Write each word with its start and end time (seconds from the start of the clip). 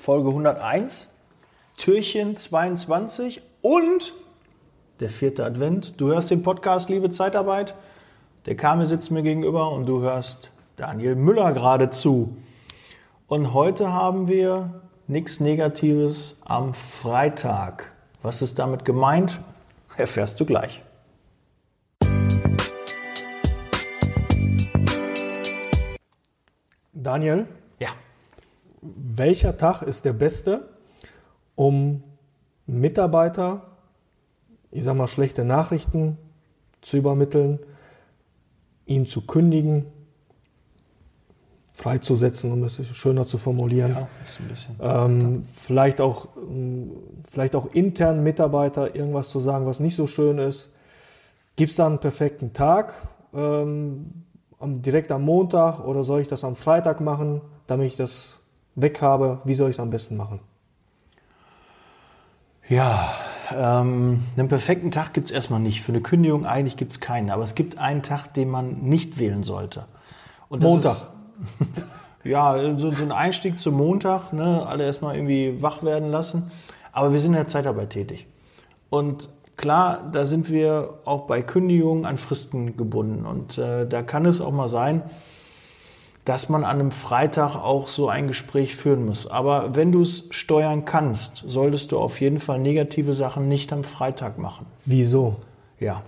Folge 0.00 0.30
101, 0.30 1.08
Türchen 1.76 2.38
22 2.38 3.42
und 3.60 4.14
der 4.98 5.10
vierte 5.10 5.44
Advent. 5.44 6.00
Du 6.00 6.08
hörst 6.08 6.30
den 6.30 6.42
Podcast 6.42 6.88
Liebe 6.88 7.10
Zeitarbeit. 7.10 7.74
Der 8.46 8.56
Kame 8.56 8.86
sitzt 8.86 9.10
mir 9.10 9.22
gegenüber 9.22 9.70
und 9.70 9.84
du 9.84 10.00
hörst 10.00 10.48
Daniel 10.76 11.16
Müller 11.16 11.52
gerade 11.52 11.90
zu. 11.90 12.34
Und 13.26 13.52
heute 13.52 13.92
haben 13.92 14.26
wir 14.26 14.80
nichts 15.06 15.38
Negatives 15.38 16.40
am 16.46 16.72
Freitag. 16.72 17.92
Was 18.22 18.40
ist 18.40 18.58
damit 18.58 18.86
gemeint? 18.86 19.38
Erfährst 19.98 20.40
du 20.40 20.46
gleich. 20.46 20.82
Daniel, 26.94 27.46
Ja. 27.78 27.90
Welcher 28.82 29.56
Tag 29.56 29.82
ist 29.82 30.04
der 30.04 30.12
beste, 30.12 30.68
um 31.54 32.02
Mitarbeiter, 32.66 33.62
ich 34.70 34.84
sag 34.84 34.96
mal, 34.96 35.06
schlechte 35.06 35.44
Nachrichten 35.44 36.16
zu 36.80 36.96
übermitteln, 36.96 37.58
ihn 38.86 39.06
zu 39.06 39.26
kündigen, 39.26 39.86
freizusetzen, 41.74 42.52
um 42.52 42.64
es 42.64 42.84
schöner 42.96 43.26
zu 43.26 43.38
formulieren? 43.38 43.92
Ja, 43.92 44.08
ist 44.24 44.40
ein 44.40 44.48
bisschen. 44.48 44.76
Ähm, 44.80 45.46
vielleicht, 45.54 46.00
auch, 46.00 46.28
vielleicht 47.28 47.54
auch 47.54 47.72
intern 47.72 48.22
Mitarbeiter 48.22 48.94
irgendwas 48.94 49.30
zu 49.30 49.40
sagen, 49.40 49.66
was 49.66 49.80
nicht 49.80 49.96
so 49.96 50.06
schön 50.06 50.38
ist. 50.38 50.70
Gibt 51.56 51.70
es 51.70 51.76
da 51.76 51.86
einen 51.86 51.98
perfekten 51.98 52.52
Tag? 52.52 53.08
Ähm, 53.34 54.24
direkt 54.60 55.10
am 55.12 55.22
Montag 55.22 55.84
oder 55.84 56.04
soll 56.04 56.20
ich 56.20 56.28
das 56.28 56.44
am 56.44 56.56
Freitag 56.56 57.00
machen, 57.00 57.40
damit 57.66 57.86
ich 57.88 57.96
das 57.96 58.39
weg 58.74 59.00
habe? 59.02 59.40
Wie 59.44 59.54
soll 59.54 59.70
ich 59.70 59.76
es 59.76 59.80
am 59.80 59.90
besten 59.90 60.16
machen? 60.16 60.40
Ja, 62.68 63.12
ähm, 63.52 64.22
einen 64.36 64.48
perfekten 64.48 64.90
Tag 64.90 65.12
gibt 65.12 65.26
es 65.26 65.32
erstmal 65.32 65.60
nicht. 65.60 65.82
Für 65.82 65.92
eine 65.92 66.00
Kündigung 66.00 66.46
eigentlich 66.46 66.76
gibt 66.76 66.92
es 66.92 67.00
keinen. 67.00 67.30
Aber 67.30 67.42
es 67.42 67.54
gibt 67.54 67.78
einen 67.78 68.02
Tag, 68.02 68.32
den 68.34 68.48
man 68.48 68.82
nicht 68.82 69.18
wählen 69.18 69.42
sollte. 69.42 69.86
Und 70.48 70.62
das 70.62 70.70
Montag. 70.70 70.96
Ist, 71.58 71.82
ja, 72.24 72.76
so, 72.76 72.92
so 72.92 73.02
ein 73.02 73.12
Einstieg 73.12 73.58
zum 73.58 73.74
Montag, 73.74 74.32
ne? 74.32 74.64
alle 74.66 74.84
erstmal 74.84 75.16
irgendwie 75.16 75.60
wach 75.60 75.82
werden 75.82 76.10
lassen. 76.10 76.50
Aber 76.92 77.12
wir 77.12 77.18
sind 77.18 77.32
in 77.32 77.38
der 77.38 77.48
Zeitarbeit 77.48 77.90
tätig. 77.90 78.26
Und 78.88 79.28
klar, 79.56 80.08
da 80.12 80.24
sind 80.24 80.50
wir 80.50 80.94
auch 81.04 81.26
bei 81.26 81.42
Kündigungen 81.42 82.04
an 82.04 82.18
Fristen 82.18 82.76
gebunden. 82.76 83.26
Und 83.26 83.58
äh, 83.58 83.86
da 83.86 84.02
kann 84.02 84.26
es 84.26 84.40
auch 84.40 84.52
mal 84.52 84.68
sein, 84.68 85.02
dass 86.30 86.48
man 86.48 86.62
an 86.62 86.78
einem 86.78 86.90
Freitag 86.92 87.56
auch 87.56 87.88
so 87.88 88.08
ein 88.08 88.28
Gespräch 88.28 88.76
führen 88.76 89.04
muss. 89.04 89.26
Aber 89.26 89.74
wenn 89.74 89.90
du 89.90 90.02
es 90.02 90.28
steuern 90.30 90.84
kannst, 90.84 91.42
solltest 91.44 91.90
du 91.90 91.98
auf 91.98 92.20
jeden 92.20 92.38
Fall 92.38 92.60
negative 92.60 93.14
Sachen 93.14 93.48
nicht 93.48 93.72
am 93.72 93.82
Freitag 93.82 94.38
machen. 94.38 94.66
Wieso? 94.84 95.38
Ja. 95.80 96.02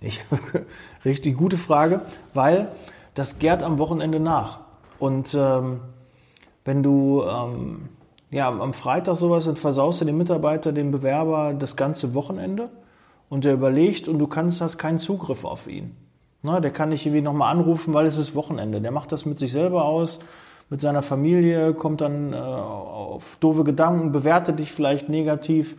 Ich, 0.00 0.20
richtig 1.04 1.36
gute 1.36 1.56
Frage, 1.56 2.00
weil 2.34 2.72
das 3.14 3.38
gärt 3.38 3.62
am 3.62 3.78
Wochenende 3.78 4.18
nach. 4.18 4.62
Und 4.98 5.36
ähm, 5.38 5.82
wenn 6.64 6.82
du 6.82 7.22
ähm, 7.22 7.90
ja, 8.32 8.48
am 8.48 8.74
Freitag 8.74 9.18
sowas, 9.18 9.44
dann 9.44 9.54
versaust 9.54 10.00
du 10.00 10.04
den 10.04 10.18
Mitarbeiter, 10.18 10.72
den 10.72 10.90
Bewerber 10.90 11.54
das 11.56 11.76
ganze 11.76 12.12
Wochenende 12.12 12.70
und 13.28 13.44
der 13.44 13.54
überlegt 13.54 14.08
und 14.08 14.18
du 14.18 14.26
kannst, 14.26 14.60
hast 14.60 14.78
keinen 14.78 14.98
Zugriff 14.98 15.44
auf 15.44 15.68
ihn. 15.68 15.94
Na, 16.42 16.60
der 16.60 16.70
kann 16.70 16.90
nicht 16.90 17.04
irgendwie 17.04 17.24
nochmal 17.24 17.52
anrufen, 17.52 17.94
weil 17.94 18.06
es 18.06 18.16
ist 18.16 18.34
Wochenende. 18.34 18.80
Der 18.80 18.92
macht 18.92 19.10
das 19.10 19.26
mit 19.26 19.38
sich 19.38 19.52
selber 19.52 19.84
aus, 19.84 20.20
mit 20.70 20.80
seiner 20.80 21.02
Familie, 21.02 21.74
kommt 21.74 22.00
dann 22.00 22.32
äh, 22.32 22.36
auf 22.36 23.36
doofe 23.40 23.64
Gedanken, 23.64 24.12
bewertet 24.12 24.58
dich 24.58 24.70
vielleicht 24.70 25.08
negativ. 25.08 25.76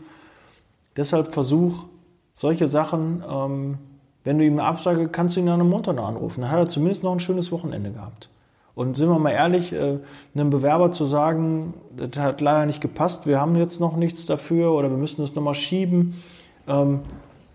Deshalb 0.98 1.34
versuch 1.34 1.86
solche 2.34 2.68
Sachen, 2.68 3.24
ähm, 3.30 3.78
wenn 4.24 4.38
du 4.38 4.46
ihm 4.46 4.59
eine 4.59 4.68
Absage, 4.68 5.08
kannst 5.08 5.36
du 5.36 5.40
ihn 5.40 5.46
dann 5.46 5.62
am 5.62 5.69
Montag 5.69 5.96
noch 5.96 6.08
anrufen. 6.08 6.42
Dann 6.42 6.52
hat 6.52 6.59
er 6.59 6.69
zumindest 6.69 7.03
noch 7.03 7.14
ein 7.14 7.19
schönes 7.19 7.52
Wochenende 7.52 7.92
gehabt. 7.92 8.30
Und 8.75 8.96
sind 8.96 9.09
wir 9.09 9.19
mal 9.19 9.31
ehrlich, 9.31 9.72
äh, 9.72 10.00
einem 10.36 10.50
Bewerber 10.50 10.92
zu 10.92 11.06
sagen, 11.06 11.74
das 11.96 12.22
hat 12.22 12.42
leider 12.42 12.66
nicht 12.66 12.81
gepasst, 12.81 13.28
wir 13.28 13.40
haben 13.40 13.56
jetzt 13.56 13.80
noch 13.80 13.96
nichts 13.96 14.25
dafür 14.25 14.72
oder 14.74 14.90
wir 14.90 14.98
müssen 14.98 15.22
das 15.22 15.36
nochmal 15.36 15.53
schieben, 15.53 16.22
ähm, 16.68 17.02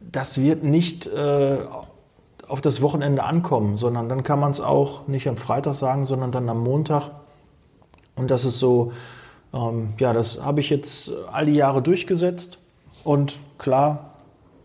das 0.00 0.40
wird 0.40 0.64
nicht 0.64 1.06
äh, 1.06 1.58
auf 2.48 2.60
das 2.60 2.82
Wochenende 2.82 3.24
ankommen, 3.24 3.76
sondern 3.76 4.08
dann 4.08 4.22
kann 4.22 4.40
man 4.40 4.50
es 4.50 4.60
auch 4.60 5.06
nicht 5.08 5.28
am 5.28 5.36
Freitag 5.36 5.74
sagen, 5.74 6.04
sondern 6.04 6.30
dann 6.30 6.48
am 6.48 6.62
Montag. 6.62 7.10
Und 8.16 8.30
das 8.30 8.44
ist 8.44 8.58
so, 8.58 8.92
ähm, 9.52 9.94
ja, 9.98 10.12
das 10.12 10.40
habe 10.42 10.60
ich 10.60 10.70
jetzt 10.70 11.10
all 11.32 11.46
die 11.46 11.54
Jahre 11.54 11.82
durchgesetzt. 11.82 12.58
Und 13.02 13.34
klar, 13.58 14.12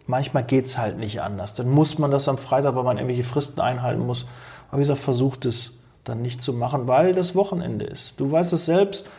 manchmal 0.08 0.44
geht 0.44 0.66
es 0.66 0.78
halt 0.78 0.98
nicht 0.98 1.22
anders. 1.22 1.56
Dann 1.56 1.70
muss 1.70 2.00
man 2.00 2.12
das 2.12 2.28
am 2.28 2.38
Freitag, 2.38 2.76
weil 2.76 2.84
man 2.84 2.98
irgendwelche 2.98 3.24
Fristen 3.24 3.62
einhalten 3.62 4.06
muss. 4.06 4.26
Aber 4.70 4.78
wie 4.78 4.84
gesagt, 4.84 5.00
versucht 5.00 5.46
es 5.46 5.72
dann 6.04 6.22
nicht 6.22 6.42
zu 6.42 6.54
machen, 6.54 6.88
weil 6.88 7.14
das 7.14 7.36
Wochenende 7.36 7.86
ist. 7.86 8.14
Du 8.18 8.32
weißt 8.32 8.54
es 8.54 8.66
selbst, 8.66 9.10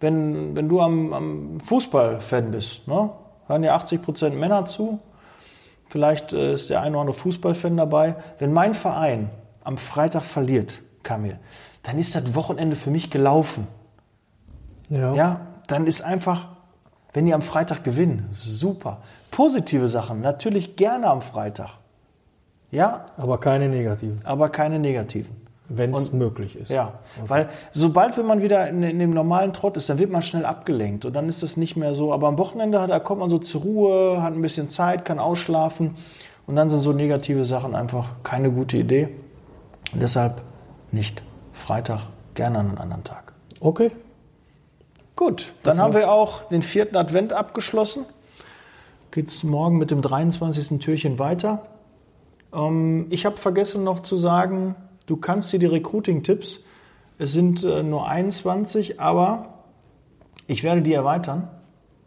wenn, 0.00 0.56
wenn 0.56 0.68
du 0.68 0.80
am, 0.80 1.12
am 1.12 1.60
Fußballfan 1.60 2.50
bist, 2.50 2.86
ne? 2.86 3.10
hören 3.46 3.64
ja 3.64 3.74
80 3.74 4.02
Prozent 4.02 4.36
Männer 4.36 4.66
zu. 4.66 5.00
Vielleicht 5.88 6.32
äh, 6.32 6.54
ist 6.54 6.70
der 6.70 6.82
eine 6.82 6.92
oder 6.92 7.00
andere 7.00 7.16
Fußballfan 7.16 7.76
dabei. 7.76 8.16
Wenn 8.38 8.52
mein 8.52 8.74
Verein 8.74 9.30
am 9.64 9.78
Freitag 9.78 10.24
verliert, 10.24 10.82
Kamil, 11.02 11.38
dann 11.82 11.98
ist 11.98 12.14
das 12.14 12.34
Wochenende 12.34 12.76
für 12.76 12.90
mich 12.90 13.10
gelaufen. 13.10 13.66
Ja. 14.90 15.14
Ja, 15.14 15.40
dann 15.66 15.86
ist 15.86 16.02
einfach, 16.02 16.48
wenn 17.12 17.26
die 17.26 17.34
am 17.34 17.42
Freitag 17.42 17.84
gewinnen, 17.84 18.28
super. 18.30 19.02
Positive 19.30 19.88
Sachen, 19.88 20.20
natürlich 20.20 20.76
gerne 20.76 21.08
am 21.08 21.22
Freitag. 21.22 21.78
Ja, 22.70 23.06
Aber 23.16 23.40
keine 23.40 23.68
negativen, 23.68 24.20
aber 24.24 24.50
keine 24.50 24.78
negativen. 24.78 25.47
Wenn 25.68 25.92
es 25.92 26.12
möglich 26.12 26.56
ist. 26.56 26.70
Ja, 26.70 26.94
weil 27.26 27.48
sobald, 27.72 28.16
wenn 28.16 28.26
man 28.26 28.42
wieder 28.42 28.68
in, 28.68 28.82
in 28.82 28.98
dem 28.98 29.10
normalen 29.10 29.52
Trott 29.52 29.76
ist, 29.76 29.88
dann 29.88 29.98
wird 29.98 30.10
man 30.10 30.22
schnell 30.22 30.44
abgelenkt 30.44 31.04
und 31.04 31.14
dann 31.14 31.28
ist 31.28 31.42
das 31.42 31.56
nicht 31.56 31.76
mehr 31.76 31.94
so. 31.94 32.12
Aber 32.12 32.28
am 32.28 32.38
Wochenende 32.38 32.80
hat, 32.80 32.90
da 32.90 32.98
kommt 32.98 33.20
man 33.20 33.30
so 33.30 33.38
zur 33.38 33.62
Ruhe, 33.62 34.22
hat 34.22 34.32
ein 34.32 34.42
bisschen 34.42 34.70
Zeit, 34.70 35.04
kann 35.04 35.18
ausschlafen 35.18 35.96
und 36.46 36.56
dann 36.56 36.70
sind 36.70 36.80
so 36.80 36.92
negative 36.92 37.44
Sachen 37.44 37.74
einfach 37.74 38.10
keine 38.22 38.50
gute 38.50 38.78
Idee. 38.78 39.08
Und 39.92 40.02
deshalb 40.02 40.40
nicht 40.90 41.22
Freitag, 41.52 42.00
gerne 42.34 42.58
an 42.58 42.68
einem 42.68 42.78
anderen 42.78 43.04
Tag. 43.04 43.32
Okay. 43.60 43.90
Gut, 45.16 45.52
dann 45.64 45.78
haben 45.78 45.94
wir 45.94 46.12
auch 46.12 46.42
den 46.48 46.62
vierten 46.62 46.96
Advent 46.96 47.32
abgeschlossen. 47.32 48.06
Geht's 49.10 49.42
morgen 49.42 49.78
mit 49.78 49.90
dem 49.90 50.00
23. 50.00 50.78
Türchen 50.78 51.18
weiter. 51.18 51.66
Ähm, 52.54 53.06
ich 53.10 53.26
habe 53.26 53.36
vergessen 53.36 53.82
noch 53.82 54.02
zu 54.02 54.16
sagen, 54.16 54.76
du 55.08 55.16
kannst 55.16 55.52
dir 55.52 55.58
die 55.58 55.66
Recruiting-Tipps, 55.66 56.62
es 57.18 57.32
sind 57.32 57.64
äh, 57.64 57.82
nur 57.82 58.08
21, 58.08 59.00
aber 59.00 59.54
ich 60.46 60.62
werde 60.62 60.82
die 60.82 60.92
erweitern. 60.92 61.48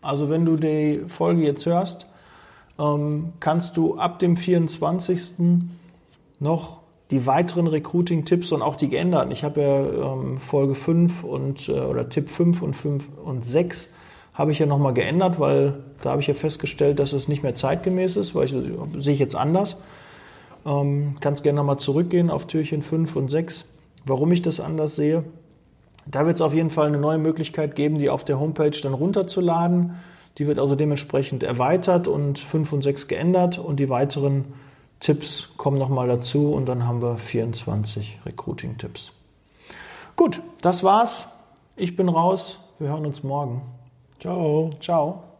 Also 0.01 0.29
wenn 0.29 0.45
du 0.45 0.55
die 0.55 1.01
Folge 1.07 1.43
jetzt 1.43 1.65
hörst, 1.65 2.05
ähm, 2.79 3.33
kannst 3.39 3.75
du 3.75 3.97
ab 3.97 4.19
dem 4.19 4.37
24. 4.37 5.33
noch 6.39 6.79
die 7.11 7.25
weiteren 7.25 7.67
Recruiting-Tipps 7.67 8.53
und 8.53 8.61
auch 8.61 8.77
die 8.77 8.87
geänderten. 8.87 9.31
Ich 9.31 9.43
habe 9.43 9.61
ja 9.61 10.13
ähm, 10.13 10.39
Folge 10.39 10.75
5 10.75 11.23
und 11.25 11.67
äh, 11.67 11.73
oder 11.73 12.07
Tipp 12.07 12.29
5 12.29 12.61
und 12.61 12.73
5 12.73 13.03
und 13.23 13.45
6 13.45 13.89
habe 14.33 14.53
ich 14.53 14.59
ja 14.59 14.65
nochmal 14.65 14.93
geändert, 14.93 15.39
weil 15.39 15.83
da 16.01 16.11
habe 16.11 16.21
ich 16.21 16.27
ja 16.27 16.33
festgestellt, 16.33 16.99
dass 16.99 17.11
es 17.11 17.27
nicht 17.27 17.43
mehr 17.43 17.53
zeitgemäß 17.53 18.15
ist, 18.15 18.33
weil 18.33 18.45
ich 18.45 18.51
sehe 18.51 19.13
ich 19.13 19.19
jetzt 19.19 19.35
anders. 19.35 19.75
Ähm, 20.65 21.17
kannst 21.19 21.43
gerne 21.43 21.57
nochmal 21.57 21.77
zurückgehen 21.77 22.29
auf 22.29 22.45
Türchen 22.47 22.81
5 22.81 23.15
und 23.15 23.29
6, 23.29 23.67
warum 24.05 24.31
ich 24.31 24.41
das 24.41 24.59
anders 24.59 24.95
sehe. 24.95 25.23
Da 26.05 26.25
wird 26.25 26.35
es 26.35 26.41
auf 26.41 26.53
jeden 26.53 26.69
Fall 26.69 26.87
eine 26.87 26.97
neue 26.97 27.17
Möglichkeit 27.17 27.75
geben, 27.75 27.97
die 27.97 28.09
auf 28.09 28.25
der 28.25 28.39
Homepage 28.39 28.71
dann 28.71 28.93
runterzuladen. 28.93 29.95
Die 30.37 30.47
wird 30.47 30.59
also 30.59 30.75
dementsprechend 30.75 31.43
erweitert 31.43 32.07
und 32.07 32.39
5 32.39 32.73
und 32.73 32.81
6 32.81 33.07
geändert 33.07 33.59
und 33.59 33.79
die 33.79 33.89
weiteren 33.89 34.45
Tipps 34.99 35.49
kommen 35.57 35.77
nochmal 35.77 36.07
dazu 36.07 36.53
und 36.53 36.67
dann 36.67 36.87
haben 36.87 37.01
wir 37.01 37.17
24 37.17 38.19
Recruiting-Tipps. 38.25 39.11
Gut, 40.15 40.41
das 40.61 40.83
war's. 40.83 41.27
Ich 41.75 41.95
bin 41.95 42.07
raus. 42.07 42.59
Wir 42.79 42.89
hören 42.89 43.05
uns 43.05 43.23
morgen. 43.23 43.61
Ciao. 44.19 44.69
Ciao. 44.79 45.30